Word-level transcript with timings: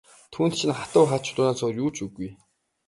Түүнд 0.33 0.53
чинь 0.57 0.77
хатуу 0.79 1.05
хад 1.09 1.21
чулуунаас 1.25 1.63
өөр 1.65 1.77
юу 1.83 1.89
ч 1.95 1.97
үгүй. 2.05 2.29